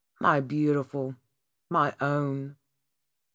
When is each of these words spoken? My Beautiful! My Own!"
My 0.19 0.39
Beautiful! 0.41 1.15
My 1.69 1.93
Own!" 2.01 2.57